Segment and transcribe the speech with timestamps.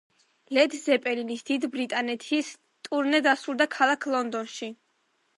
[0.57, 2.49] ლედ ზეპელინის დიდი ბრიტანეთის
[2.89, 4.71] ტურნე დასრულდა ქალაქ ლონდონში.